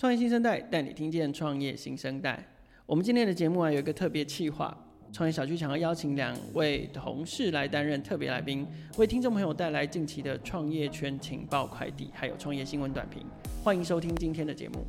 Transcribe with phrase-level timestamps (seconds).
[0.00, 2.40] 创业新生代带你听见创业新生代。
[2.86, 4.72] 我们今天的节目啊，有一个特别企划，
[5.12, 8.64] 创业小聚想要邀请两位同事来担任特别来宾，
[8.96, 13.26] 为听众朋友带来近期的创业圈情报快递，还有创业新闻短评。
[13.64, 14.86] 欢迎收听今天的节目。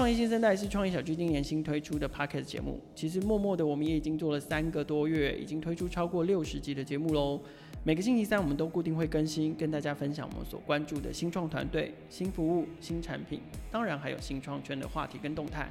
[0.00, 2.80] 创业新生代是创业小聚今年新推出的 Podcast 节目。
[2.94, 7.38] 其实默默的，我们也已经做了三个多月，已经推出超过六十集的节目喽。
[7.84, 15.68] 每个星期三，我们都固定会更新，跟大家分享我们所关注的新创团队、新服务、新产品，当然还有新创圈的话题跟动态。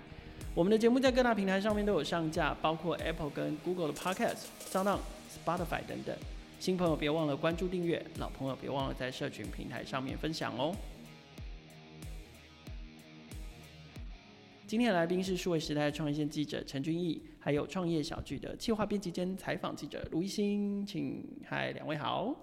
[0.53, 4.99] 我们的节目在各大平台上面都有上架，包括 Apple 跟 Google 的 Podcast、SoundOn、
[5.43, 6.15] Spotify 等等。
[6.59, 10.75] 新朋友别忘了关注订阅，老朋友别忘了在社群平台上面分享哦。
[14.69, 22.35] 今天的来宾是数位时代创意线记者陈君毅，还有创业小聚的企划编辑兼采访记者卢一新，请嗨，两位好。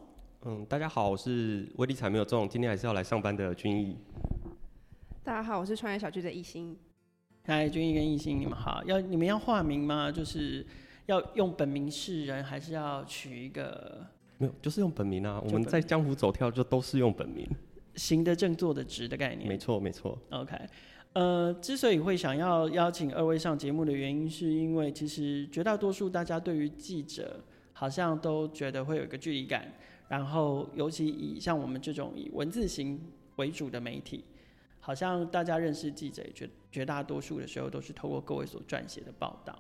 [0.45, 3.97] 嗯，大家好，我是威力彩没有中，今天还是要来上班的君毅。
[5.23, 6.77] 大家好，我是创业小聚的一新。
[7.45, 8.83] 嗨，君毅跟一新，你们好。
[8.83, 10.11] 要你们要化名吗？
[10.11, 10.67] 就是
[11.07, 14.05] 要用本名示人，还是要取一个？
[14.39, 15.41] 没有，就是用本名啊。
[15.45, 17.49] 我们在江湖走跳，就都是用本名。
[17.95, 19.49] 行得正，坐得直的概念。
[19.49, 20.19] 没错，没错。
[20.31, 20.55] OK。
[21.17, 29.73] 呃，之所以会想要邀请二位上节目的原因，是因为其实绝大多数大家对于记者好像都觉得会有一个距离感，
[30.09, 33.01] 然后尤其以像我们这种以文字型
[33.37, 34.27] 为主的媒体，
[34.79, 39.59] 好像大家认识记者绝绝大多数的时候都是透过各位所撰写的报道。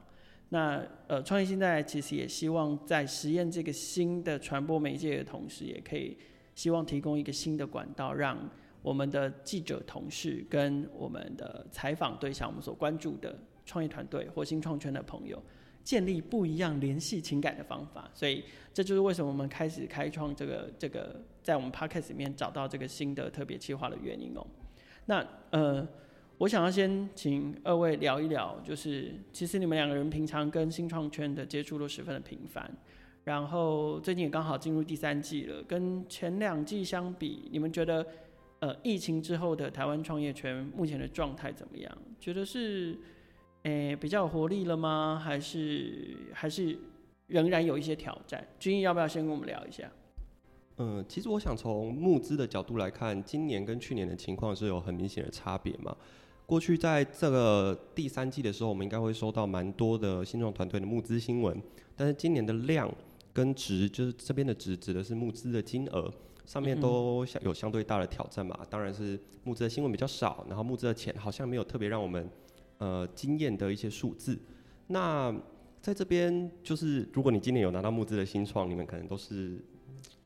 [0.51, 6.19] 那呃，创业现在其实也希望在实验这个新的传播媒介的同时，也可以
[6.55, 8.39] 希望提供一个新的管道让。
[8.87, 15.43] 我们的记者同事跟我们的采访对象，我们所关注的创业团队或新创圈的朋友，
[15.83, 18.09] 建立不一样联系情感的方法。
[18.15, 24.47] 所以这就是为什么我们开始开创这个这个，在我们 podcast 里面找到这个新的特别企划的原因哦。
[25.07, 25.85] 那呃，
[26.39, 32.73] 我想要先请二位聊一聊，就是其实你们两个人平常跟新创圈的接触都十分的频繁，
[33.25, 38.07] 然后最近也刚好进入第三季了，跟前两季相比，你们觉得？
[38.61, 41.99] 呃，疫情之后的台湾创业圈目前的状态怎么样？
[42.19, 42.99] 觉得是，
[43.65, 45.21] 诶、比较有活力了吗？
[45.23, 46.77] 还是还是
[47.27, 48.47] 仍然有一些挑战？
[48.59, 49.91] 君毅要不要先跟我们聊一下？
[50.79, 55.95] 嗯，其实我想从募资的角度来看，今年跟去年的情况是有很明显的差别嘛。
[56.47, 61.61] 过去在这个第三季的时候，我们应该会收到蛮多的新创团队的募资新闻，
[61.95, 62.91] 但是今年的量
[63.33, 66.11] 跟值，就是这边的值指的是募资的金额。
[66.47, 72.31] 上面都相有相对大的挑战嘛，当然是募资的新闻比较少，然后募资的钱好像没有特别让我们
[72.79, 74.39] 呃惊艳的一些数字。
[74.87, 75.35] 那
[75.83, 79.61] 在这边就是，如果你今年有拿到募资的新创，你们可能都是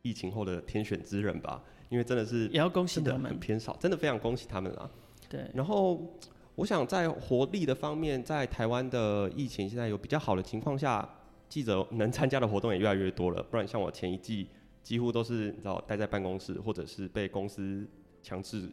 [0.03, 4.91] 疫情后的天选之人吧，因为真的是也要恭喜他们，很偏少，真的非常恭喜他们啦。
[5.29, 5.51] 对。
[5.55, 6.15] 然后
[6.55, 11.09] 我想在活力的方面，在台湾的疫情现在有比较好的情况下，
[11.49, 14.47] 记者能参加的活动也越来越多了，不然像我前一季。
[14.83, 17.87] 几乎都是你知道待在办公室，或者是被公司
[18.23, 18.69] 强制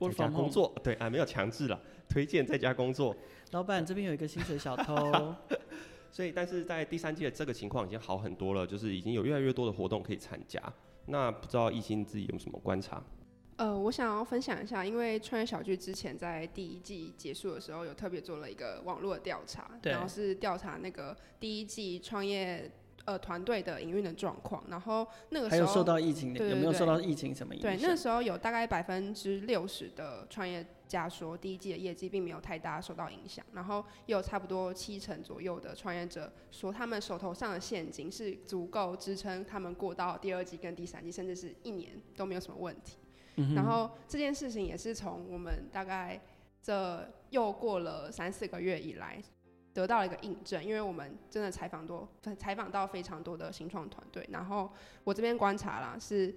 [0.00, 0.72] 在家工作。
[0.82, 3.14] 对啊，没有强制了，推荐在家工作。
[3.50, 5.34] 老板这边有一个薪水小偷，
[6.12, 10.62] 所以但是在第三季的这个情况已经好很多了，就是已经有越来越多的活动可以参加。
[11.06, 13.02] 那不知道一新自己有什么观察？
[13.56, 22.70] 呃，我想要分享一下，因为创业小剧之前在第一季结束的时候有特别做了一个网络的调查，然后是调查那个第一季创业。
[23.08, 27.74] 呃，团队的营运的状况，然后那个时候还有受到疫情的，有没有受到疫情什么影响？
[27.74, 42.98] 对，那时候有大概百分之六十的创业家说，第一季的业绩并没有太大受到影响，然后也有差不多七成左右的创业者说，他们手头上的现金是足够支撑他们过到第二季跟第三季，甚至是一年都没有什么问题。
[43.36, 46.20] 嗯、然后这件事情也是从我们大概
[46.62, 49.18] 这又过了三四个月以来。
[49.78, 54.28] 得到了一个印证，因为我们真的采访多，采访到非常多的新创团队。
[54.32, 54.68] 然后
[55.04, 56.34] 我这边观察啦，是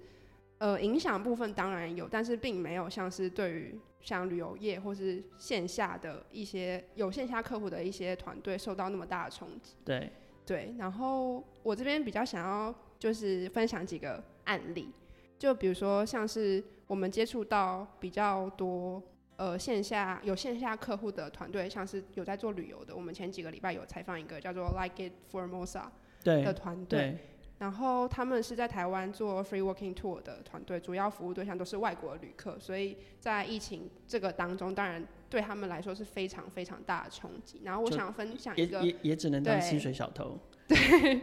[0.58, 9.74] 呃影响部分当然有，但是并没有像是对于像旅游业或是线下的一些有线下客户的一些团队受到那么大的冲击。
[9.84, 10.08] 对
[10.46, 14.88] 对，然后我这边比较想要就是分享几个案例，
[15.36, 19.02] 就比如说像是我们接触到比较多。
[19.36, 25.84] 呃，线下有线下客户的团队，像是有在做旅游的，我们前几个礼拜有采访一个叫做 Like It Formosa
[26.22, 27.16] 的团队，
[27.58, 37.62] 然后他们是在台湾做 Free Walking Tour 的团队，主要服务对象都是外国旅客，所以在疫情这个当中，当然对他们来说是非常非常大的冲击。
[37.64, 40.38] 然后我想分享一个，也也，也只能当薪水小偷。
[40.68, 41.20] 对，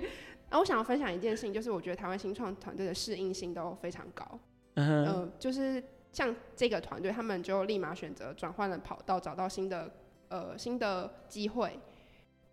[0.49, 4.39] 那我想要分享一件事情，就是我觉得台湾新创团队的适应性都非常高。
[4.75, 9.91] 嗯就是像这个团队，他们就立马选择转换了跑道，找到新的
[10.29, 11.79] 呃新的机会。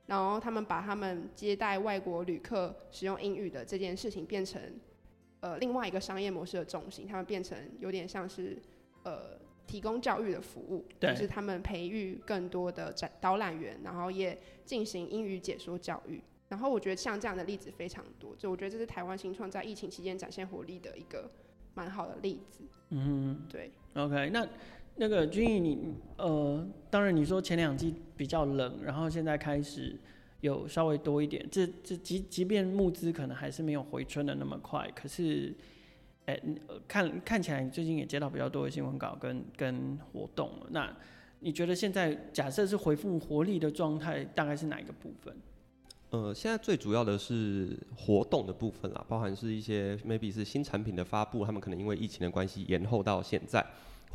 [0.07, 4.63] 然后他们把他们接待外国旅客使用英语的这件事情变成
[5.41, 8.57] 呃另外一个商业模式的重心，他们变成有点像是
[9.03, 9.37] 呃
[9.67, 16.23] 提供教育的服务，就是他们培育更多的展导览员，然后也进行英语解说教育。
[16.49, 21.29] 然后我觉得像这样的例子非常多，就我觉得这是台湾新创在疫情期间展现活力的一个
[21.77, 22.65] 蛮好的例子。
[22.91, 23.71] 嗯，对。
[23.95, 24.47] OK，那
[24.97, 29.99] 那个君毅，你呃，当然你说前两季比较冷，然后现在开始
[30.41, 35.55] 有稍微多一点，这这即即便募资可能还是没有回春的那么快，可是，
[36.27, 36.57] 哎、欸，
[36.89, 40.67] 看看起来你最近也接到比较多的新闻稿跟跟活动了。
[40.71, 40.95] 那
[41.41, 45.37] 你觉得现在假设是回复活力的状态，大概是哪一个部分？
[46.17, 53.65] 呃，现在最主要的是活动的部分啦，包含是一些 maybe 是新产品的发布，他们可能因为疫情的关系延后到现在，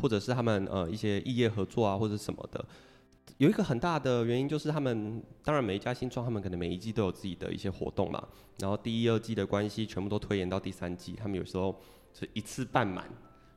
[0.01, 2.65] 或者是他们呃一些异业合作啊或者什么的。
[3.37, 8.27] 有一个很大的原因就是他们，当然每一家新创他们可能每一季都有自己的一些活动嘛，
[8.57, 11.75] 然后第一、二季的关系全部都推延到第三季，他们有时候
[12.13, 13.07] 是一次办满，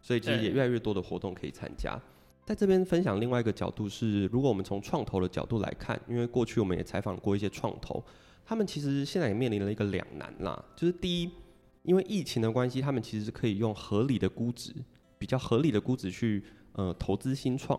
[0.03, 1.99] 所以其实也越来越多的活动可以参加。
[2.45, 8.05] 在这边分享另外一个角度是，如果我们从创投的角度来看，因为过去我们也采访过一些创投。
[8.45, 11.31] 他们其实现在也面临了一个两难啦，就是第一，
[11.83, 14.73] 因为疫情的关系，他们其实是可以用合理的估值，
[15.19, 17.79] 比较合理的估值去呃投资新创，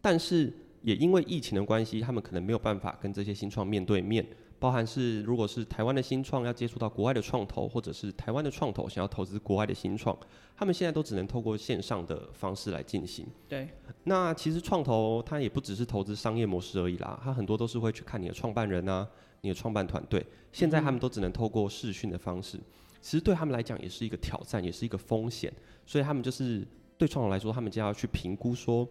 [0.00, 0.52] 但是
[0.82, 4.24] 也因为疫情的关系，他们可能没有办法跟这些新创面对面，
[4.58, 10.16] 包含是如果是台湾的新创要接触到国外的创投，或者是台湾的创投想要投资国外的新创，
[10.56, 13.26] 他们现在都只能透过线上的方式来进行。
[13.48, 13.68] 对，
[14.04, 19.08] 那其实创投它也不只是投资商业模式而已啦，它很多都是会去看你的创办人啊。
[19.44, 22.58] 你的创办团队现在他们都只能透过视讯的方式，
[23.02, 25.52] 其实对他们来讲也是一个挑战，也是一个风险。
[25.84, 28.88] 所以他们就是对创投来说，他们就要去评估说，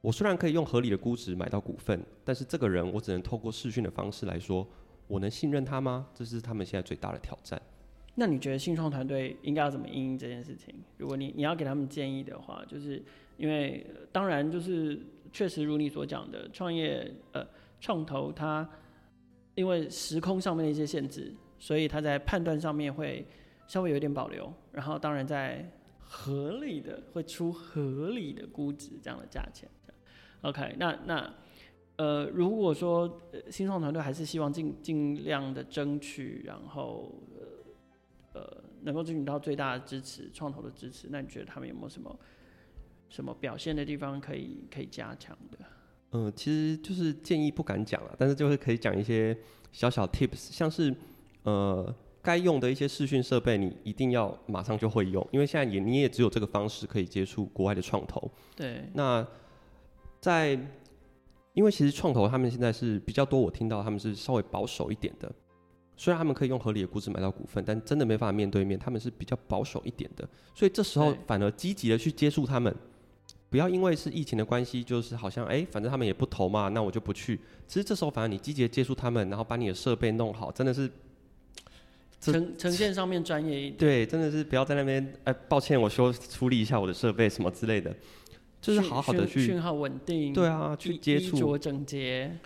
[0.00, 4.64] 我虽然可以用合理的估值买到股份，但是这个人我只能透过视讯的方式来说，
[5.08, 6.06] 我能信任他吗？
[6.14, 7.60] 这是他们现在最大的挑战。
[8.14, 10.72] 那你觉得新创团队应该要怎么应应这件事情？
[10.98, 13.02] 如果你你要给他们建议的话，就是
[13.36, 15.00] 因为当然就是
[15.32, 17.44] 确实如你所讲的，创业呃
[17.80, 18.68] 创投它。
[19.58, 23.26] 因为时空上面的一些限制，所以他在判断上面会
[23.66, 24.54] 稍微有一点保留。
[24.70, 25.68] 然后当然在
[25.98, 29.68] 合理的会出合理的估值这样的价钱。
[30.42, 31.34] OK，那那
[31.96, 33.20] 呃，如果说
[33.50, 37.12] 新创团队还是希望尽尽量的争取，然后
[38.34, 42.16] 呃能够争取到最大的支持，创投的支持，那你觉得他们有没有什么
[43.08, 45.58] 什么表现的地方可以可以加强的？
[46.10, 49.36] 嗯、呃，其实就是建议不敢讲了，但是就是可以讲一些
[49.72, 50.94] 小小 tips，像是
[51.42, 58.30] 呃该用的一些视讯设备，你一定要马上就会用，因为现在也你也只有这个方式可以接触国外的创投。
[58.56, 58.84] 对。
[58.94, 59.26] 那
[60.18, 60.58] 在
[61.52, 65.30] 因为其实创投他们现在是比较多，我听到他们是稍微保守一点的，
[65.96, 72.74] 虽然他们可以用合理的估值买到股份，但真的没办法面对面，他们是比较保守一点的，所以这时候反而积极的去接触他们。
[73.50, 77.40] 不要因为是疫情的关系，就是好像哎、欸，反正他们也不投嘛，那我就不去。
[77.66, 80.90] 其实这时候反而你积极接触他们，然后把你的设备弄好，真的是
[82.20, 83.76] 呈呈现上面专业一点。
[83.76, 87.94] 对，真的是不要在那边哎、欸，抱歉，我修处理一下我的设备什么之类的，
[88.60, 90.34] 就是好好的去讯号稳定。
[90.34, 91.36] 对啊，去接触。
[91.36, 92.36] 衣着整洁，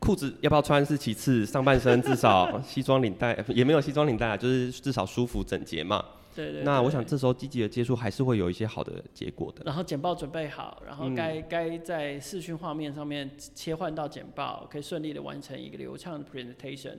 [0.00, 6.04] 裤子要不要穿是其次，上半身至少 西装领带也没有西装领带啊，就是至少舒服整洁嘛。
[6.52, 9.62] 对那我想这时候积极的接触还是会有一些好的结果的。
[9.64, 16.96] 然后简报准备好，然后该该、嗯、在视讯画面上面切换到简报，可以顺利的完成一个流畅的 presentation，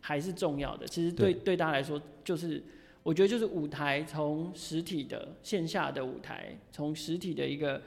[0.00, 0.86] 还是重要的。
[0.86, 2.62] 其实对对，对大家来说，就是
[3.02, 7.82] 我觉得就是舞台从实体的线下的舞台，从实体的一个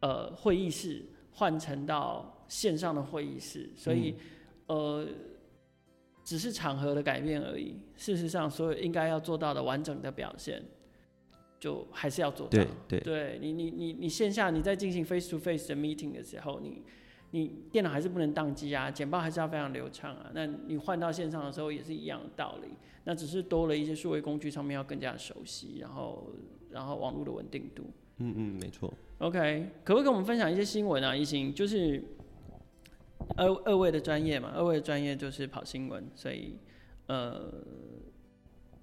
[0.00, 4.14] 呃会议室换成到线上的会议室，所以、
[4.66, 5.06] 嗯、呃。
[6.24, 7.76] 只是场合的改变而已。
[7.96, 10.62] 事实上，所有应该要做到的完整的表现，
[11.58, 12.50] 就还是要做到。
[12.50, 16.82] 对对，对你你你你线下你在进行 face to face 的 meeting 的时候，你
[17.32, 20.30] 你电脑还是不能宕机啊，简报还是要非常流畅啊。
[20.32, 22.68] 那你换到线上的时候也是一样的道理。
[23.04, 26.32] 那只是多了一些数位工具上面要更加熟悉，然后
[26.70, 27.82] 然后网络的稳定度。
[28.18, 28.92] 嗯嗯，没错。
[29.18, 31.16] OK，可不可以跟我们分享一些新闻啊？
[31.16, 32.02] 一心就是。
[33.36, 36.56] 二二位的专业嘛，二位的专业就是跑新闻，所以
[37.06, 37.52] 呃，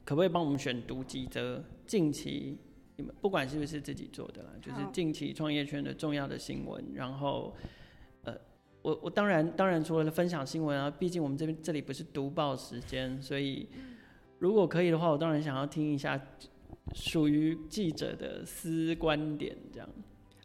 [0.04, 2.58] 可不可以帮我们选读几则近期
[2.96, 6.84] 你们不管是不是自己做的啦，就是近期创业圈的重要的新闻。
[6.94, 7.56] 然后
[8.24, 8.36] 呃，
[8.82, 13.68] 我我当然当然除了分享新闻啊，毕竟我们这边这里不是读报时间，所以
[14.40, 16.20] 如果可以的话，我当然想要听一下
[16.94, 19.90] 属于记者的私观点，这样。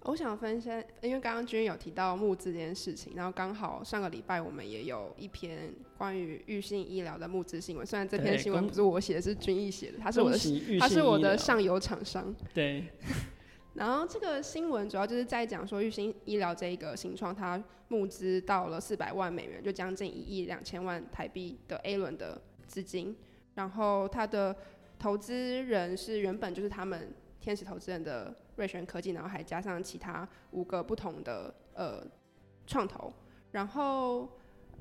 [0.04, 7.86] 我想分享，因为刚刚君有提到募资这件事情，然后刚好上个礼拜我们也有一篇关于玉信医疗的募资新闻。
[7.86, 10.38] 虽然这篇新闻不是我写的，是君毅写的，他是我的，
[10.78, 12.34] 他是我的上游厂商。
[12.52, 12.84] 对。
[13.72, 23.16] 然后这个新闻主要就是在讲说，玉信医疗这一个新创，它募资到了四百万美元，就将近一亿两千万台币的 A 轮的资金。
[23.54, 24.54] 然后它的
[24.98, 25.34] 投资
[25.64, 27.12] 人是原本就是他们
[27.44, 32.02] 天使投资人的瑞璇科技，然后还加上其他五个不同的呃
[32.66, 33.12] 创投。
[33.52, 34.26] 然后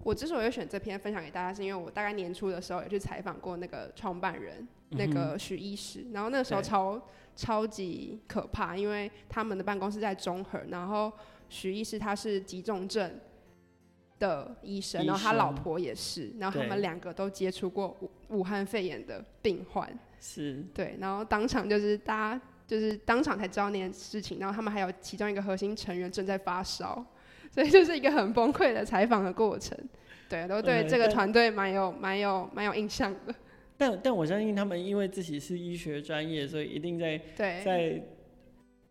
[0.04, 7.02] 我之所以选这篇分享给大家，是因为我大概年初的时候也去采访过那个创办人，那个许医师，然后那个时候超。
[7.36, 11.12] 超级可怕，因为他们的办公室在中和，然后
[11.50, 13.20] 许医师他是急重症
[14.20, 20.64] 的医生，医生，然后他老婆也是，然后他们两个都接触过武武汉肺炎的病患，是。
[20.76, 27.06] 对，然后当场就是大家就是当场才知道那件事情，然后他们还有其中一个核心成员正在发烧，
[27.52, 29.78] 所以就是一个很崩溃的采访的过程，
[30.30, 33.36] 对，都对这个团队蛮有蛮有蛮有印象的。
[33.78, 38.02] 但但我相信他们因为自己是医学专业，所以一定在在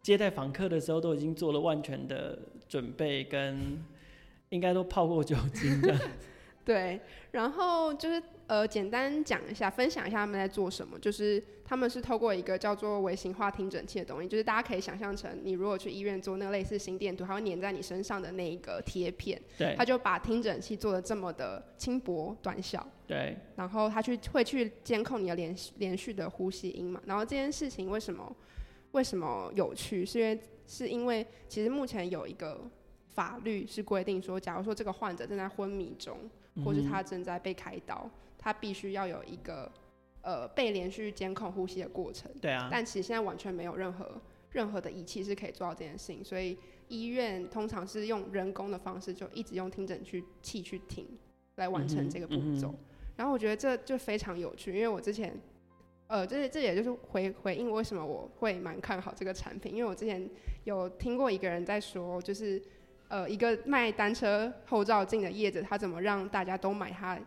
[0.03, 2.39] 接待访客的时候都已经做了万全的
[2.69, 3.83] 准备，跟
[4.51, 5.97] 应该都泡过酒精的。
[6.65, 7.01] 对，
[7.33, 10.97] 然后就是呃，简单讲一下，分享一下他们在做什么。
[10.99, 19.41] 就是他们是透过一个叫做微型化听诊器的东西，就是大家可以想象成你如果去医院做那个类似心电图，它会粘在你身上的那一个贴片。
[19.59, 19.75] 对。
[19.77, 22.87] 他就把听诊器做的这么的轻薄短小。
[23.09, 23.37] 对。
[23.57, 27.03] 然后他去会去监控你的连连续的呼吸音嘛。
[27.07, 28.33] 然后这件事情为什么
[28.93, 30.07] 为什么有趣？
[30.07, 32.61] 是因为是因为其实目前有一个
[33.09, 36.17] 法律是规定说，假如说这个患者正在昏迷中。
[36.65, 39.71] 或是他正在被开刀，他必须要有一个
[40.21, 42.31] 呃被连续监控呼吸的过程。
[42.41, 42.69] 对啊。
[42.71, 51.07] 但其实现在完全没有任何任何的仪器是可以做到这件事情，所以医院通常是用人工的方式，就一直用听诊器器去听
[51.57, 52.69] 来完成这个步骤。
[52.69, 52.79] 嗯嗯。
[53.17, 55.35] 然后我觉得这就非常有趣，因为我之前
[56.09, 60.29] 呃，这这也就是回回应为什么我会蛮看好这个产品，因为我之前
[60.65, 62.63] 有听过一个人在说，就是。
[63.13, 67.19] 呃，一个卖单车后照镜的业者，他怎么让大家都买他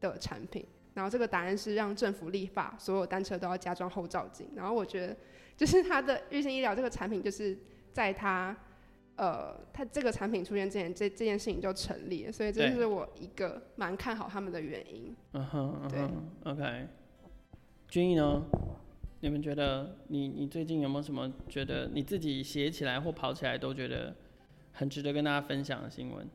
[0.00, 0.64] 的产品？
[0.94, 4.46] 然后这个答案是让政府立法，所有单车都要加装后照镜。
[4.54, 5.16] 然后我觉得，
[5.56, 7.58] 就是他的日新医疗这个产品，就是
[7.92, 8.56] 在他
[9.16, 12.30] 呃，他这个产品出现之前，这这件事情就成立了。
[12.30, 15.12] 所以这是我一个蛮看好他们的原因。
[15.32, 16.08] 嗯哼，对
[16.44, 16.86] ，OK。
[17.88, 18.44] 君毅呢？
[19.18, 24.14] 你们觉得你你最近有没有什么觉得你自己写起来或跑起来都觉得？
[24.72, 26.28] 很值得跟大家分享的新闻。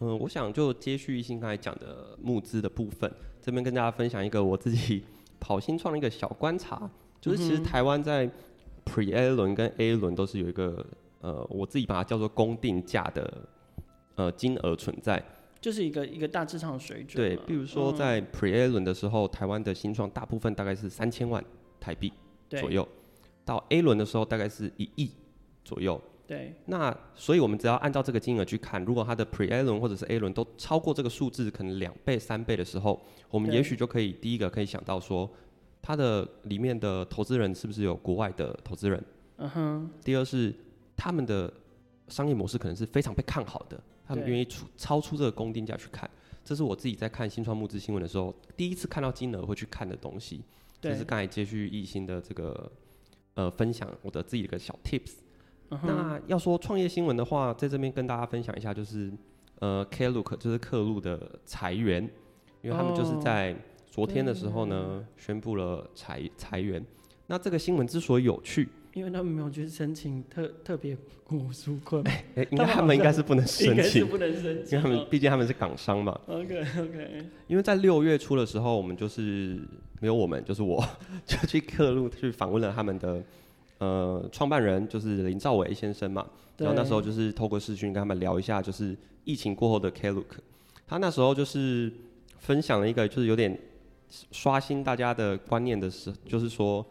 [0.00, 5.04] 嗯，我想就接续一心刚才讲的募资的部分，这边跟大家分享一个我自己
[5.38, 8.28] 跑新创的一个小观察，就是其实台湾在
[8.84, 10.84] Pre A 轮跟 A 轮都是有一个
[11.20, 13.48] 呃，我自己把它叫做公定价的
[14.16, 15.22] 呃金额存在，
[15.60, 17.16] 就是一个一个大致上的水准。
[17.22, 21.44] 对，比如说在 Pre A 轮的时候，台湾的新创大部分大概是三千万
[21.78, 22.12] 台币
[22.48, 22.88] 左右，
[23.44, 25.12] 到 A 轮的时候大概是一亿
[25.64, 26.00] 左右。
[26.32, 32.98] 对，那所以我们只要按照这个金额去看，如果它的 Pre A 轮或者是 A 轮都超过这个数字，可能两倍、三倍的时候，
[33.28, 35.30] 我们也许就可以第一个可以想到说，
[35.82, 39.04] 它的里面的投资人是不是有国外的投资人？
[39.36, 39.90] 嗯哼。
[40.02, 40.54] 第二是
[40.96, 41.52] 他们的
[42.08, 46.08] 商业模式可能是非常被看好的，他们愿意出超出这个公定价去看。
[46.42, 50.40] 这是我自己在看新创募资新闻的时候，第一次看到金额会去看的东西。
[50.80, 50.92] 对。
[50.92, 52.72] 就是刚才接续毅心的这个
[53.34, 55.16] 呃分享，我的自己的一个小 tips。
[55.84, 59.12] 那要说创业新闻的话，在这边跟大家分享一下，就是
[59.60, 62.02] 呃，Klook 就是客路的裁员，
[62.62, 66.84] 因为他们就是在昨天的时候呢宣布了裁裁员。
[67.26, 76.20] 那这个新闻之所以有趣，因为他们没有去申请特特别股纾困， 哎、欸，应该他们应该是不能申请，不能申请，因为他们毕竟他们是港商嘛。
[76.26, 77.26] OK OK。
[77.46, 79.60] 因为在六月初的时候，我们就是
[80.00, 80.84] 没有我们，就是我
[81.24, 83.22] 就去客路去访问了他们的。
[83.82, 86.24] 呃，创办人就是林兆伟先生嘛，
[86.56, 90.38] 然后那时候就是透过视讯跟他们聊一下，就是疫情过后的 Klook，
[90.86, 91.92] 他那时候就是
[92.38, 93.58] 分享了一个就是有点
[94.30, 96.86] 刷新大家的观念的事，就是说，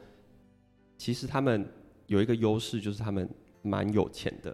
[0.97, 1.65] 其实他们
[2.07, 3.29] 有一个优势，就是他们
[3.61, 4.53] 蛮有钱的，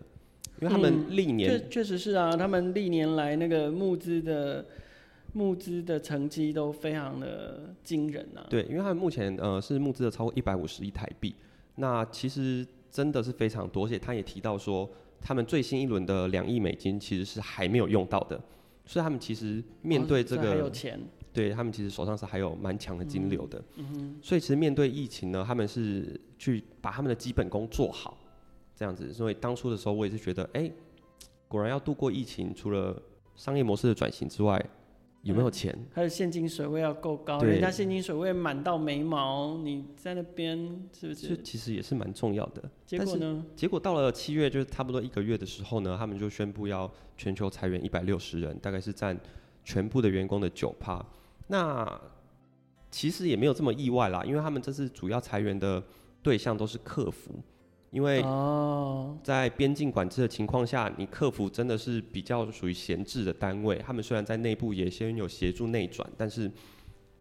[0.61, 4.63] 因为他们历年确、嗯、确实是啊，他们历年来那个募资的
[5.33, 8.45] 募资的成绩都非常的惊人啊。
[8.47, 11.33] 对，因为他们目前呃是募资了超过一百五十亿台币。
[11.79, 14.89] 那其实真的是非常多，而且他也提到说，
[15.21, 18.39] 他们最新一轮的两亿美金其实是还没有用到的，
[18.85, 20.99] 所以他们其实面对这个，有钱，
[21.31, 23.63] 对他们其实手上是还有蛮强的金流的。
[23.75, 28.17] 嗯哼，所以其实面对疫情呢，他们是去把他们的基本功做好，
[28.75, 29.13] 这样子。
[29.13, 30.73] 所以当初的时候，我也是觉得，哎、欸，
[31.47, 32.99] 果然要度过疫情，除了
[33.35, 34.59] 商业模式的转型之外，
[35.27, 35.77] 有没有钱？
[35.93, 40.57] 还有现金水位要够高，对人家现金水位满到眉毛，你在那边
[40.97, 41.27] 是不是？
[41.27, 42.63] 这其实也是蛮重要的。
[42.85, 43.45] 结果呢？
[43.53, 49.19] 结果到了七月，就是差不多一个月的时候呢，他们就宣布要全球裁员一百六十人，大概是占
[49.65, 51.05] 全部的员工的九趴。
[51.47, 51.99] 那
[52.89, 55.83] 其实也没有这么意外啦，因为他们这次主要裁员的
[56.23, 57.31] 对象都是客服。
[57.91, 58.21] 因为
[59.23, 63.77] 在边境管制的情况下，你客服真的是比较属于闲置的单位。
[63.77, 66.51] 他们虽然在内部也先有协助内转，但是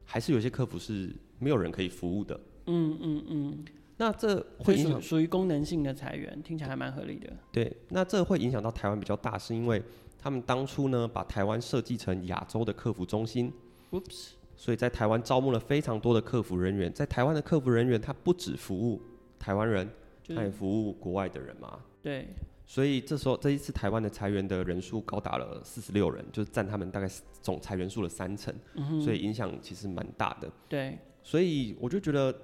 [0.04, 2.38] 还是有些客服是没有人可以服务的。
[2.66, 3.64] 嗯嗯嗯。
[3.98, 7.32] 那这会影响属于功能性的裁员，听起来还蛮合理的。
[7.52, 9.80] 对，那这会影响到台湾比较大，是因为
[10.18, 13.52] 他们当初呢把台湾设计成亚洲的客服中心。
[13.92, 14.30] Oops。
[14.56, 19.00] 所以在台湾招募了非常多的客服人员，在台湾的客服人员他不止服务
[19.38, 19.88] 台湾人。
[20.34, 21.80] 他也服务国外的人嘛？
[22.02, 22.28] 对。
[22.68, 27.08] 所以这时候这一次台湾的裁员的人数高达了四十六人，就是占他们大概
[27.40, 30.50] 总裁员数的三成，嗯、所以影响其实蛮大的。
[30.68, 30.98] 对。
[31.22, 32.36] 所以我就觉得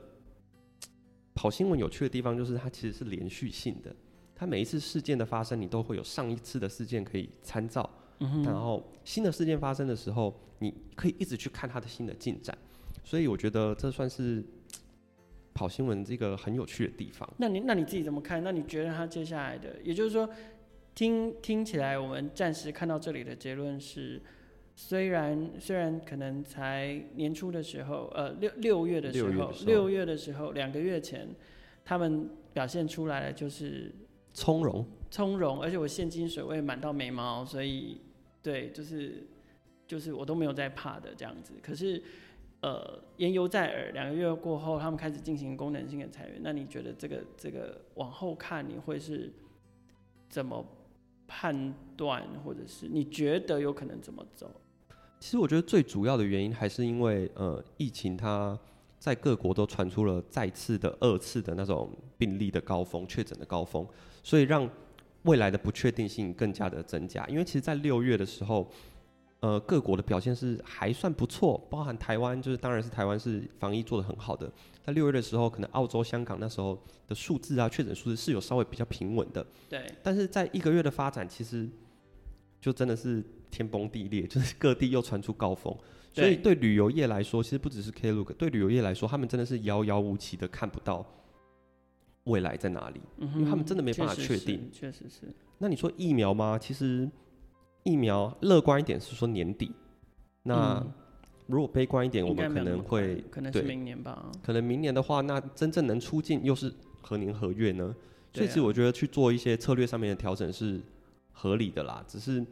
[1.34, 3.92] 跑新闻有趣的地方就是它其实是连续性的，
[4.34, 12.56] 它每一次事件的发生，你都会有上一次的事件可以参照，嗯，然后新的事件发生的时候，你可以一直去看它的新的进展。
[13.02, 14.44] 所以我觉得这算是。
[15.54, 17.28] 跑新闻这个很有趣的地方。
[17.38, 18.42] 那你那你自己怎么看？
[18.42, 20.28] 那你觉得他接下来的，也就是说，
[20.94, 24.20] 听听起来，我们暂时看到这里的结论是，
[24.74, 31.28] 虽然虽然可能才年初的时候，呃，六六月的时候，六月的时候，两个月前，
[31.84, 33.94] 他们表现出来的就是
[34.32, 38.00] 从容，从容，而且我现金水位满到眉毛，所以
[38.42, 39.26] 对，就是
[39.86, 41.54] 就是我都没有在怕的这样子。
[41.62, 42.02] 可是。
[42.62, 43.90] 呃，言犹在耳。
[43.90, 46.40] 两个月过后，他们开始进行功能性的裁员。
[46.42, 49.32] 那你觉得这个这个往后看，你会是
[50.28, 50.64] 怎么
[51.26, 54.48] 判断，或者是你觉得有可能怎么走？
[55.18, 58.56] 其实我觉得最主要的原因还是因为呃，疫情它
[58.96, 63.84] 在各国都传出了再次的二次的那种病例的高峰、确诊的高峰，
[64.22, 64.70] 所以让
[65.24, 67.26] 未来的不确定性更加的增加。
[67.26, 68.70] 因为其实，在六月的时候。
[69.42, 74.48] 呃，各国的表现是还算不错，包含台湾，就是当然是台湾是防疫做得很好的。
[74.84, 79.44] 在六月的时候，可能澳洲、香港那时候的数字啊，确诊数字是有稍微比较平稳的。
[79.68, 79.84] 对。
[80.00, 81.68] 但是在一个月的发展，其实
[82.60, 85.76] 就真的是天崩地裂，就是各地又传出高峰。
[86.12, 91.04] 所以对旅游业来说，其实不只是 Klook，对旅游业来说，他们真的是遥遥无期的看不到
[92.26, 94.70] 未来在哪里，嗯、因为他们真的没办法确定。
[94.72, 95.34] 确实是。
[95.58, 96.56] 那你说疫苗吗？
[96.56, 97.10] 其实。
[97.84, 99.72] 疫苗乐观一点是说年底，
[100.44, 100.84] 那
[101.46, 104.30] 如果悲观一点，我们可能会可能是明年吧。
[104.42, 107.94] 可能明年的话，那真正能出境又是何年何月呢？
[108.32, 110.80] 所以其实我觉得去做一些策略上面的调整是
[111.32, 112.02] 合理的啦。
[112.08, 112.42] 只是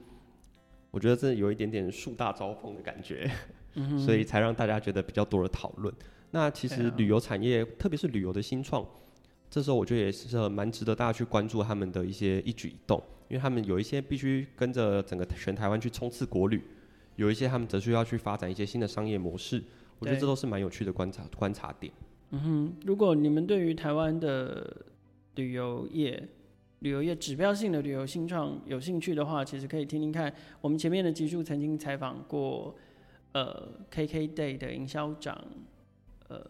[0.90, 3.31] 我觉得这有一点点树大招风的感觉，
[3.97, 5.95] 所以才让大家觉得比较多的讨论。
[6.33, 8.85] 那其实旅游产业，特别是旅游的新创，
[9.49, 13.03] 这时候我觉得也是蛮值得大家去关注他们的一些一举一动。
[13.31, 16.61] 因为他们有一些必须跟着整个全台湾去冲刺国旅，
[17.14, 19.62] 有一些他们则需要去发展一些新的商业模式。
[20.01, 21.93] 我觉得这都是蛮有趣的观察观察点。
[22.31, 24.85] 嗯哼，如果你们对于台湾的
[25.37, 26.29] 旅游业、
[26.81, 30.35] 旅游业指标性的旅游新创有兴趣的话，其实可以听听看。
[30.61, 32.75] 我们前面的集数曾经采访过，
[33.31, 35.40] 呃，KKday 的营销长，
[36.27, 36.45] 呃，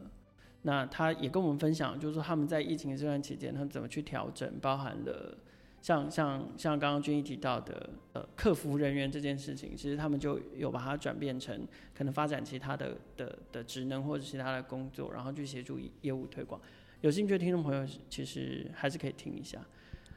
[0.63, 5.37] 那他也跟我们分享，就是说他们在疫情这段期间，他们怎么去调整，包含了。
[5.83, 16.61] 像像像刚刚君毅提到的，呃，客服人员这件事情，其实他们就有把它转变成可能发展其他的的的职能或者其他的工作，然后去协助业务推广。
[17.01, 19.59] 有兴趣的听众朋友，其实还是可以听一下。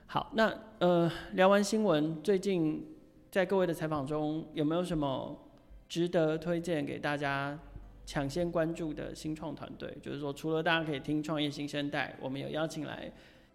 [0.05, 2.85] 好，那呃，聊完新闻，最近
[3.31, 5.47] 在各位的采访中，有没有什么
[5.87, 7.57] 值得推荐给大家
[8.05, 9.97] 抢先关注的新创团队？
[10.01, 13.09] 就是说，除了大家可以听创业新生代，我们有邀请来。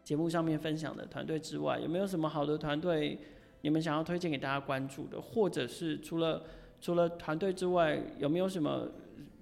[0.09, 3.18] 节目上面分享的团队之外，有没有什么好的团队
[3.61, 5.21] 你们想要推荐给大家关注的？
[5.21, 6.44] 或者是除了
[6.81, 8.88] 除了团队之外，有没有什么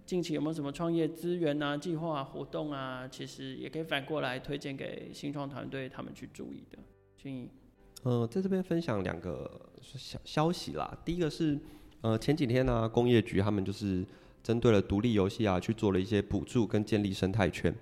[0.04, 3.06] 近期有没有什么创业资源啊、计划、活动啊？
[3.06, 6.78] 其实也可以反过来推荐给新创团队他们去注意的。
[7.16, 7.48] 俊毅，
[8.02, 9.48] 呃，在这边分享两个
[9.84, 10.98] 消消息啦。
[11.04, 11.56] 第一个是
[12.00, 14.04] 呃前几天呢、工业局他们就是
[14.42, 17.72] 针对了独立游戏啊，去做了一些补助跟建立生态圈。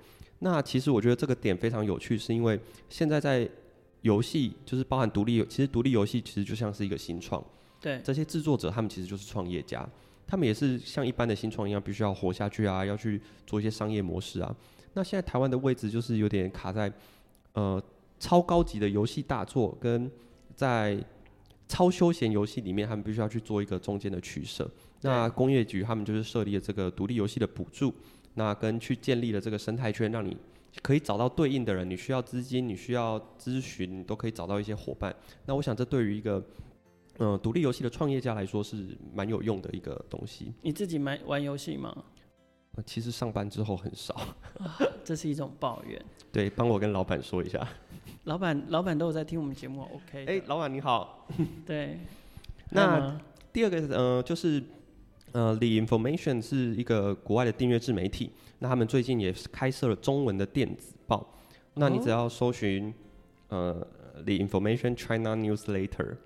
[0.44, 3.48] 那其实我觉得这个点非常有趣，是因为现在在
[4.02, 7.42] 游戏就是包含独立游，其实独立游戏其实就像是一个新创。
[7.80, 9.88] 对，这些制作者他们其实就是创业家。
[10.26, 14.54] 他们也是像一般的新创一样，必须要活下去啊，要去做一些商业模式啊。
[14.92, 16.92] 那现在台湾的位置就是有点卡在，
[17.54, 17.83] 呃，
[18.20, 20.11] 超高级的游戏大作跟
[20.54, 21.02] 在
[21.66, 24.70] 超休闲游戏里面，他们必须要去做一个中间的取舍。
[25.00, 27.94] 那工业局他们就是设立了这个独立游戏的补助，
[28.35, 30.37] 那跟去建立了这个生态圈，让你
[30.83, 35.14] 可以找到对应的人，你需要资金，你需要咨询，你都可以找到一些伙伴。
[35.47, 36.44] 那我想这对于一个
[37.18, 40.53] 嗯独立游戏的创业家来说是蛮有用的一个东西。
[40.62, 41.94] 你自己买玩游戏吗？
[42.85, 44.20] 其实上班之后很少，
[45.05, 46.05] 这是一种抱怨。
[46.33, 47.64] 对，帮我跟老板说一下。
[48.25, 50.27] 老板，老板都有在听我们节目，OK？
[50.27, 51.29] 哎，老板你好。
[51.64, 52.01] 对。
[52.70, 53.16] 那
[53.53, 54.61] 第二个呃，就是
[55.35, 61.29] 呃，The Information 是一个国外的订阅制媒体，那他们最近也开设了中文的电子报。
[61.75, 62.94] 那你只要搜寻
[63.49, 66.18] 呃，The Information China Newsletter。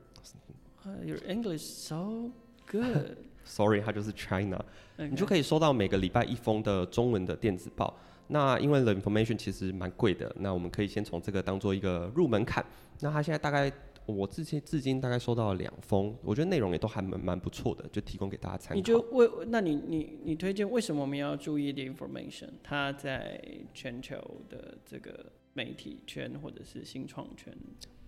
[1.07, 2.31] Your English so
[2.71, 3.17] good.
[3.45, 4.63] Sorry，它就是 China.
[4.99, 7.99] 你就可以收到每个礼拜一封的中文的电子报。
[8.27, 12.63] 那因为 The Information 其实蛮贵的，那我们可以先从这个当做一个入门槛。
[13.01, 13.73] 那它现在大概
[14.15, 18.75] 我至今至今大概收到了两封，我觉得内容也都还蛮蛮不错的，就提供给大家参考。
[18.75, 22.51] 你就为那你你你推荐为什么我们要注意 The Information？
[22.63, 23.41] 它在
[23.73, 24.17] 全球
[24.49, 27.57] 的这个媒体圈或者是新创圈？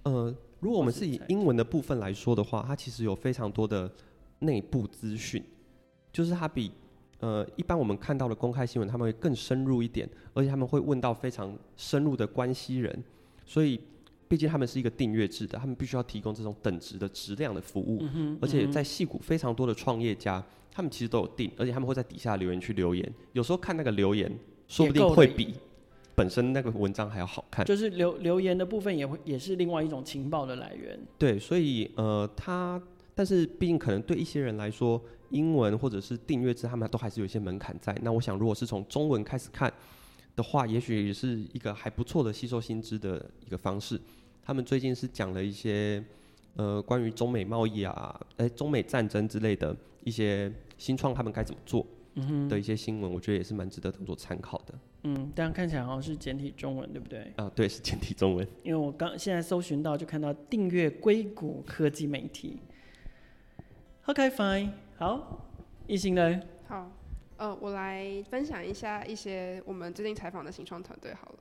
[0.02, 3.92] 呃，如果我们是以英文的部分来说的话，它其实有非常多的。
[4.42, 5.44] 内部资讯，
[6.10, 6.72] 就是它比
[7.18, 13.04] 呃一般我们看到的公开新闻，他们会更深入一点，而且他们会问到非常深入的关系人，
[13.44, 13.78] 所以
[14.30, 18.00] 毕竟他们是一个订阅制的，他们必须要提供这种等值的质量的服务，
[18.40, 20.40] 而且在戏谷非常多的创业家，
[20.70, 24.32] 他们其实都有订，而且他们会在底下留言区留言，有时候看那个留言，
[24.68, 25.54] 说不定会比
[26.14, 32.80] 本身那个文章还要好看，就是留留言的部分也会也是另外一种情报的来源，对，所以呃他。
[33.12, 37.94] 但是，毕竟可能对一些人来说，英文或者是订阅制，他们都还是有一些门槛在。
[38.00, 39.70] 那我想，如果是从中文开始看
[40.34, 44.00] 的话，也许也是一个还不错的吸收新知的一个方式。
[44.42, 46.02] 他们最近是讲了一些
[46.56, 51.86] 呃关于中美贸易啊、哎中美战争之类的一些新创，他们该怎么做
[52.48, 54.74] 的一些新闻，我觉得也是蛮值得当做参考的。
[55.04, 57.32] 嗯，但看起来好像是简体中文，对不对？
[57.36, 58.46] 啊，对，是简体中文。
[58.62, 62.58] 因为我刚现在搜寻到，就看到订阅硅谷科技媒体。
[64.06, 65.46] OK，fine，、okay, 好，
[65.86, 66.46] 一行人。
[66.66, 66.90] 好，
[67.38, 71.38] 呃，我来分享一下一些我们最近采访的新创团队好了。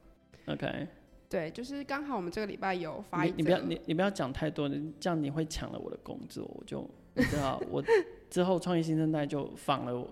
[0.54, 0.88] OK，
[1.30, 7.84] 对，就是刚好我们这个礼拜有发一，你不要你你不要讲太多，你这样你会抢了我的工作，我就你知道我
[8.32, 10.10] 之后创业新生代就仿了我，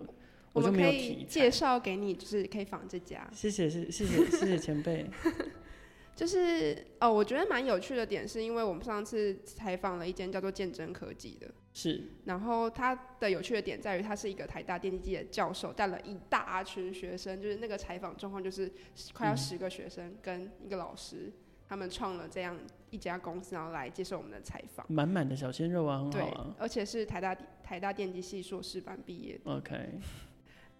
[0.54, 3.28] 我就没有提介绍给你，就是可以仿这家。
[3.34, 5.10] 谢谢，谢谢谢谢谢前辈。
[6.16, 11.48] 就是哦，我觉得蛮有趣的点是因为我们上次采访了一间叫做见真科技的。
[11.80, 18.72] 是，然后他的有趣的点在于，他是一个台大电机系的教授，带了一大群学生，就是那个采访状况，就是
[19.14, 21.32] 快要十个学生跟一个老师，
[21.70, 22.58] 他们创了这样
[22.90, 24.84] 一家公司，然后来接受我们的采访。
[24.90, 26.56] 满满的小鲜肉啊，很好啊。
[26.58, 29.52] 对，而且是台大台大电机系硕士班毕业的。
[29.52, 30.00] OK，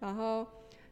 [0.00, 0.44] 然后。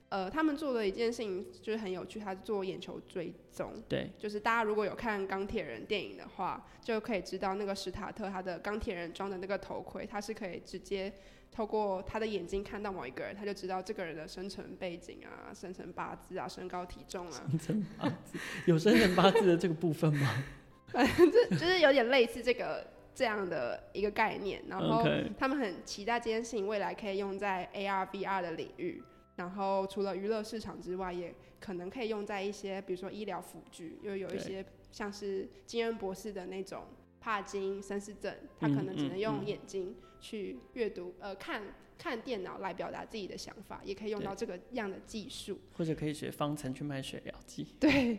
[0.08, 3.72] 呃，他们做的一件事情就是很有趣，他是做眼球追踪。
[3.88, 11.12] 对，就是大家如果有看钢铁人电影的话，就可以知道那个史塔特他的钢铁人装的那个头盔，他是可以直接
[11.50, 17.42] 透过他的眼睛看到某一个人，他就知道这个人的生辰背景啊、生辰八字啊、身高体重啊。
[17.48, 20.44] 生辰八字有生辰八字的这个部分吗？
[20.92, 24.62] 反正就是有点类似这个这样的一个概念。
[24.68, 25.04] 然后
[25.36, 29.02] 他们很期待这件事情未来可以用在 AR、VR 的领域。
[29.36, 36.84] 然后除了娱乐市场之外，也可能可以用在一些，比如说医疗辅具，又有一些像是金恩博士的那种
[37.20, 41.62] 帕金森氏症，他可能只能用眼睛去阅读，嗯嗯嗯、呃，看
[41.98, 45.58] 看电脑来表达自己的想法，也可以用到这个样的技术。
[45.76, 47.66] 或者可以学方程去卖水疗剂。
[47.80, 48.18] 对。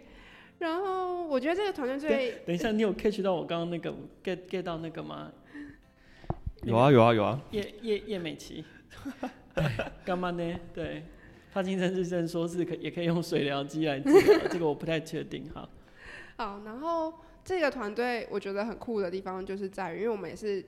[0.60, 2.32] 然后我觉得这个团队最……
[2.46, 3.92] 等一下，你有 catch 到我刚刚那个
[4.24, 5.32] get get 到那个吗？
[6.64, 7.40] 有啊有啊有啊。
[7.52, 8.64] 叶叶叶美琪。
[10.08, 10.58] 干嘛呢？
[10.74, 11.04] 对，
[11.52, 15.68] 帕金森氏症说是可也可以用水疗机来治疗， 这个我不太确定哈。
[16.38, 20.64] 好，然后这个团队我觉得很酷的地方就是在于，因为我们也是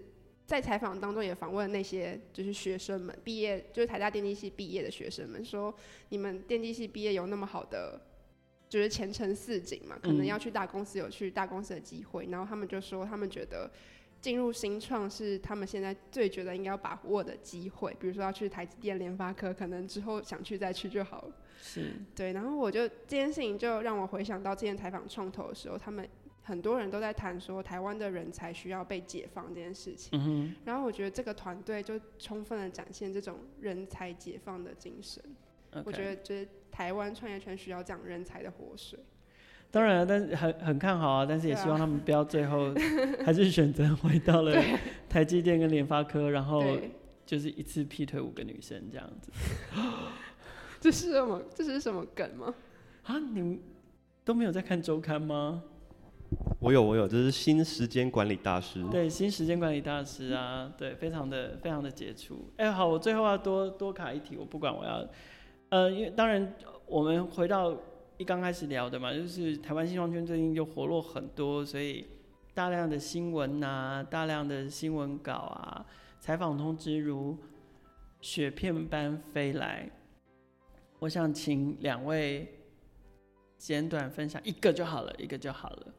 [0.45, 5.73] 在采访当中也访问那些就是学生们毕业，就是台大电机系毕业的学生们，说
[6.10, 8.02] 你们电机系毕业有那么好的
[8.67, 13.71] 就是前程似锦嘛，可能要去大公司有去大公司的机会，然后他们就说他们觉得。
[14.21, 21.36] 进入新创是他们现在最觉得应该要把握的机会，比如说要去台积电、联发科，可能之后想去再去就好了。
[21.62, 22.34] 是，对。
[22.34, 26.08] 然后我就这件事情就让我回想到之前采访创投的时候，他们
[26.43, 30.10] 很多人都在谈说台湾的人才需要被解放这件事情。
[30.13, 35.23] 嗯、然后我觉得这个团队就充分的展现这种人才解放的精神。
[35.86, 38.99] 我觉得就是台湾创业圈需要这样人才的活水。
[39.71, 42.73] 当然，但是很很看好啊，但是也希望他们不要最后
[43.23, 44.60] 还是选择回到了
[45.08, 46.63] 台积电跟联发科，然后
[47.23, 49.32] 就是一次劈腿五个女生这样子。
[50.82, 51.39] 这是什么？
[51.53, 52.51] 这是什么梗吗？
[53.03, 53.60] 啊，你们
[54.25, 55.62] 都没有在看周刊吗？
[56.60, 58.84] 我有，我有，这是新时间管理大师。
[58.89, 62.49] 对，新时间管理大师啊，对，非常的非常的杰出。
[62.58, 65.08] 哎，好，我最后要多多卡一题，我不管我要，
[65.69, 66.55] 呃，因为当然
[66.88, 67.77] 我们回到。
[68.19, 72.05] 一刚开始聊的嘛，就是台湾新创圈最近就活络很多，所以
[72.53, 75.86] 大量的新闻呐、啊，大量的新闻稿啊，
[76.19, 77.38] 采访通知如
[78.19, 79.89] 雪片般飞来。
[80.99, 82.45] 我想请两位
[83.58, 85.93] 简短分享一个就好了，一个就好了。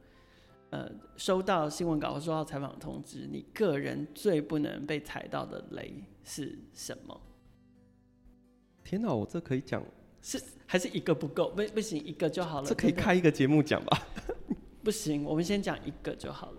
[0.69, 5.91] 呃，收到新闻稿或收到采访通知，你个人最不能被踩到的雷
[6.23, 7.19] 是什么？
[8.83, 9.83] 天哪，我这可以讲。
[10.21, 11.49] 是还是一个不够？
[11.49, 12.67] 不不行，一个就好了。
[12.67, 14.07] 这可以开一个节目讲吧？
[14.83, 16.57] 不行，我们先讲一个就好了。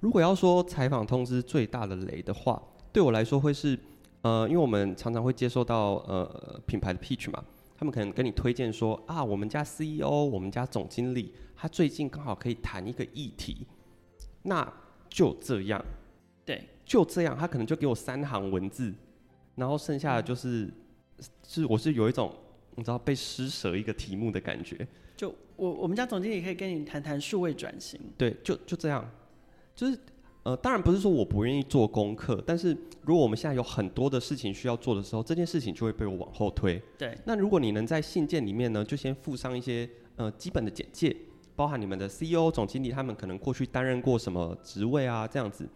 [0.00, 3.78] 如果要说采访通知最大的雷的话，对我来说会是，
[4.22, 7.42] 呃，因为我们常常会接受到呃品牌的 pitch 嘛，
[7.76, 13.66] 他们可能跟你推荐说啊，我们家 CEO，我们家总经理，他最近刚好可以谈一个议题，
[14.42, 14.70] 那
[15.08, 15.82] 就这样，
[16.44, 18.92] 对，就这样，他可能就给我三行文字，
[19.54, 20.64] 然后剩下的就是，
[21.16, 22.32] 嗯、是我是有一种。
[22.76, 24.86] 你知道被施舍一个题目的感觉？
[25.16, 28.00] 就我我们家总经理可以跟你谈谈数位转型。
[28.18, 29.08] 对，就就这样，
[29.74, 29.98] 就是
[30.42, 36.82] 呃，当然不是说我不愿意做功课，但是如果我们现在有很多的事情需要做的时候，这件事情就会被我往后推。
[36.98, 37.16] 对。
[37.24, 41.14] 那如果你能在信件里面呢，就先附上一些呃基本的简介，
[41.56, 45.66] 包含你们的 CEO 总经理他们可能过去担任过什么职位啊，这样子，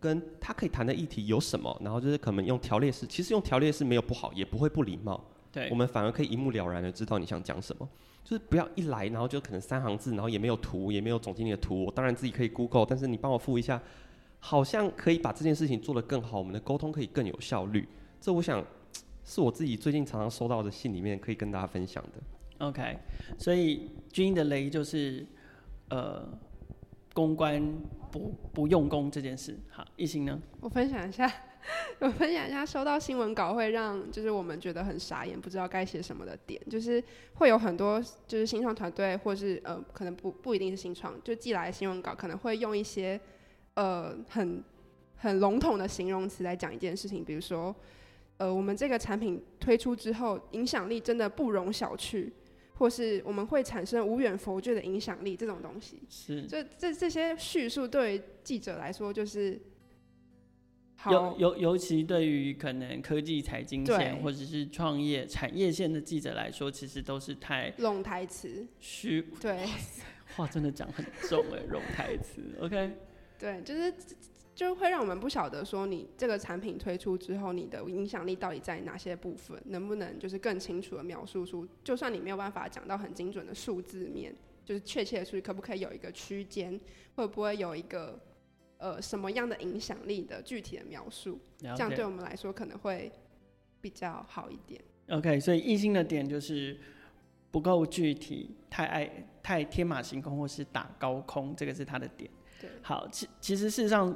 [0.00, 5.22] 跟他可以谈的议题有什么，然后就是可能用条列式，其实用条列式没有不好，也不会不礼貌。
[5.56, 7.88] 对，我们反而可以一目了然的知道你想讲什么，
[8.22, 11.86] 就是不要一来然后就可能三行字，然后也没有图，也没有总经理的图。
[11.86, 13.80] 我当然自己可以 Google，但是你帮我附一下，
[14.38, 17.88] 好像可以把这件事情做得更好，我们的沟通可以更有效率。
[18.20, 18.62] 这我想
[19.24, 22.66] 是我自己最近常常收到的信里面可以跟大家分享的。
[22.66, 22.98] OK，
[23.38, 25.24] 所以军的雷就是
[25.88, 26.28] 呃
[27.14, 27.62] 公关
[28.10, 29.58] 不不用功这件事。
[29.70, 30.38] 好，一心呢？
[30.60, 31.32] 我分享一下。
[31.98, 37.02] 我分享一下，收到新闻稿会让就是我们觉得很傻眼，不知道该写什么的点，就是
[37.34, 43.20] 会有很多就是新创团队，或是呃可能不不一定是新创，就寄来的新闻稿可能会用一些
[43.74, 44.62] 呃很
[45.16, 47.74] 很笼统的形容词来讲一件事情，比如说
[48.36, 52.30] 呃我们这个产品推出之后，影响力真的不容小觑，
[52.74, 59.60] 或是我们会产生无远佛届的影响力这种东西，是这这这些叙述对于记者来说就是。
[61.10, 68.66] 尤尤尤其对于可能科技财经线或者是创业产业线的记者来说，其实都是太冗台词。
[68.80, 69.66] 虚对，
[70.34, 72.42] 话真的讲很重哎，冗台词。
[72.60, 72.92] OK，
[73.38, 73.94] 对，就是
[74.54, 86.80] 就会让我们不晓得说你这个产品推出之后，你的影响力到底在哪些部分，能不能就是更清楚的描述出，就算你没有办法讲到很精准的数字面，就是确切的数据，可不可以有一个区间，
[87.14, 88.18] 会不会有一个？
[88.86, 93.10] 呃，什么样的影响力的具体的描述这样对我们来说可能会
[93.80, 94.80] 比较好一点。
[95.08, 96.78] OK，所以异性的点就是
[97.50, 102.30] 不够具体，太爱太天马行空或是打高空，这个是他的点。
[102.60, 104.14] 对，好，其其实事实上，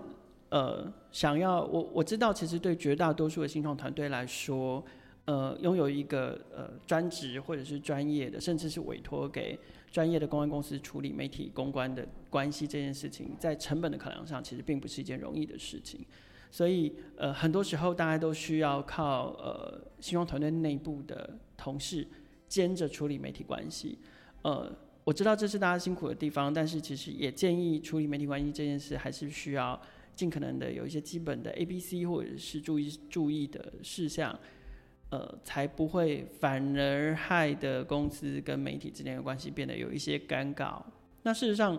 [0.50, 4.84] 呃，想要我我知道，其实对绝大多数的新创团队来说，
[5.24, 9.58] 呃，拥有一个呃专职或者是专业的，甚至是委托给。
[9.90, 16.04] 专业的公关公司处理媒体公关的关系这件事情，在成本的考量上，其实并不是一件容易的事情。
[16.52, 22.06] 所以，呃，很多时候大家都需要靠呃，新创团队内部的同事
[22.48, 23.98] 兼着处理媒体关系。
[24.42, 24.72] 呃，
[25.04, 29.80] 我知道这是大家辛苦的地方，但是其实也建议处理媒体关系这件事，还是需要
[30.16, 34.38] 尽可能的有一些基本的 A、B、C 或者是注意注意的事项。
[35.10, 40.80] 呃，才不会反而害得公司跟媒体之间的关系变得有一些尴尬。
[41.22, 41.76] 那事实上，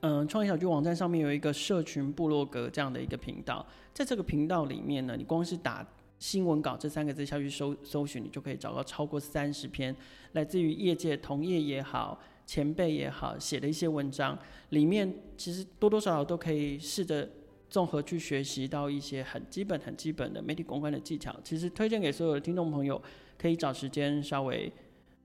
[0.00, 5.86] 嗯、创业小聚网站上面有一个社群部落格这样的一个频道，在这个频道里面呢，你光是打
[6.18, 9.96] 新闻稿这三个字下去搜搜寻，你就可以找到超过三十篇
[10.32, 17.26] 来自于业界同业也好、前辈也好写的一些文章，里面其实多多少少都可以试着。
[17.68, 23.00] 综合去学习到一些很基本、很基本的媒体公关的技巧，其实推荐给所有的听众朋友，
[23.36, 24.72] 可以找时间稍微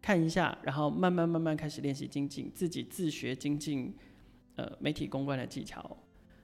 [0.02, 3.94] 看一下，然后慢慢慢慢开始练习精进，自己自学精进，
[4.56, 5.98] 呃媒体公关的技巧。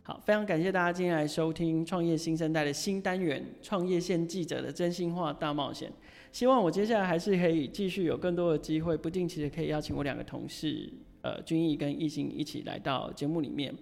[0.03, 5.89] 好，非常感谢大家今天来收听创业新生代的新单元《创业线记者的真心话大冒险》。
[6.31, 10.89] 希望我接下来还是可以继续有更多的机会，不定期的可以邀请我两个同事，
[11.23, 13.73] 呃，君毅跟艺兴一起来到节目里面。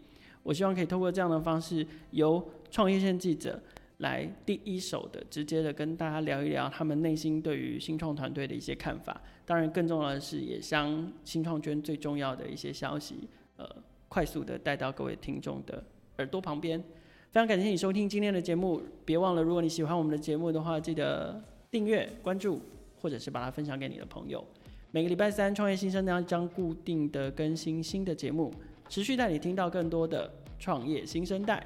[0.46, 3.60] 我希望可以透过这样的方式，由创业线记者
[3.98, 9.20] 来第一手的、直接的跟大家聊一聊他们内心对于新创团队的一些看法。
[9.44, 13.28] 当然，更重要的是也将新创圈最重要的一些消息，
[13.58, 13.68] 呃，
[14.08, 15.84] 快速的带到各位听众的。
[16.20, 16.80] 耳朵旁边，
[17.32, 18.80] 非常感谢你收听今天的节目。
[19.04, 22.62] 别忘了，如果你喜欢我们的节目的话，记得订阅、关注，
[23.02, 24.46] 或者是把它分享给你的朋友。
[24.92, 28.54] 每个礼拜三，创业新生呢将固定的更新新的节目，
[28.90, 31.66] 持续带你听到更多的创业新生代。